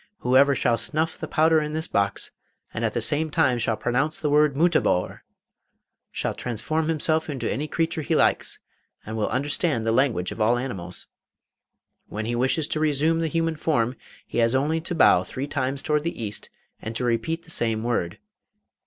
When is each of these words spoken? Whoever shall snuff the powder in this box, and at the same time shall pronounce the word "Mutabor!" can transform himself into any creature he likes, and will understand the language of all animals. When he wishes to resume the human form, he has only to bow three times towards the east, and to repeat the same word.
Whoever 0.21 0.55
shall 0.55 0.77
snuff 0.77 1.15
the 1.19 1.27
powder 1.27 1.61
in 1.61 1.73
this 1.73 1.87
box, 1.87 2.31
and 2.73 2.83
at 2.83 2.95
the 2.95 3.01
same 3.01 3.29
time 3.29 3.59
shall 3.59 3.77
pronounce 3.77 4.19
the 4.19 4.31
word 4.31 4.55
"Mutabor!" 4.57 5.21
can 6.19 6.35
transform 6.35 6.87
himself 6.87 7.29
into 7.29 7.47
any 7.47 7.67
creature 7.67 8.01
he 8.01 8.15
likes, 8.15 8.57
and 9.05 9.15
will 9.15 9.29
understand 9.29 9.85
the 9.85 9.91
language 9.91 10.31
of 10.31 10.41
all 10.41 10.57
animals. 10.57 11.05
When 12.07 12.25
he 12.25 12.33
wishes 12.33 12.67
to 12.69 12.79
resume 12.79 13.19
the 13.19 13.27
human 13.27 13.55
form, 13.57 13.95
he 14.25 14.39
has 14.39 14.55
only 14.55 14.81
to 14.81 14.95
bow 14.95 15.21
three 15.21 15.45
times 15.45 15.83
towards 15.83 16.03
the 16.05 16.19
east, 16.23 16.49
and 16.81 16.95
to 16.95 17.03
repeat 17.05 17.43
the 17.43 17.51
same 17.51 17.83
word. 17.83 18.17